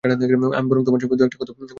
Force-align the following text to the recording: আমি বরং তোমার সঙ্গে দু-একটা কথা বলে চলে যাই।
আমি 0.03 0.67
বরং 0.69 0.81
তোমার 0.85 0.99
সঙ্গে 1.01 1.15
দু-একটা 1.15 1.37
কথা 1.37 1.53
বলে 1.53 1.57
চলে 1.57 1.61
যাই। 1.67 1.69